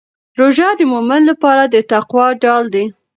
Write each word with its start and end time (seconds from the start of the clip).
روژه 0.39 0.69
د 0.79 0.81
مؤمن 0.93 1.21
لپاره 1.29 1.63
د 1.67 1.75
تقوا 1.91 2.25
ډال 2.41 2.65
دی. 2.75 2.85